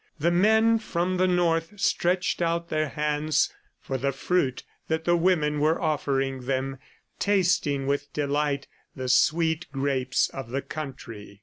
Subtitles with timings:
[0.17, 5.59] The men from the North stretched out their hands for the fruit that the women
[5.59, 6.79] were offering them,
[7.19, 11.39] tasting with delight the sweet grapes of the country.